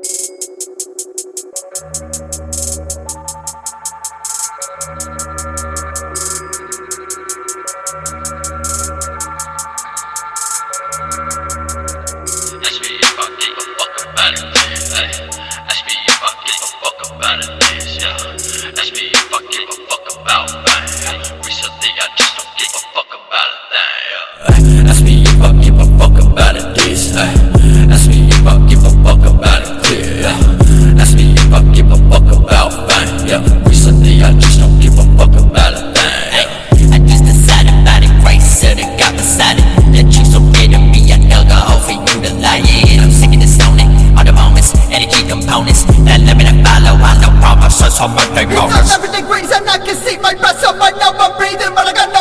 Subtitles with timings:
[0.00, 0.32] Thank
[3.16, 3.21] you.
[48.70, 51.92] Stop everything reason I can see my breath, so I know I'm breathing, but I
[51.92, 52.11] got